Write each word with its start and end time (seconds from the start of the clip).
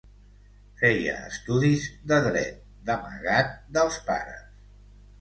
Feia 0.79 1.13
estudis 1.25 1.87
de 2.13 2.21
Dret, 2.31 2.59
d’amagat 2.91 3.57
dels 3.79 4.05
pares. 4.13 4.47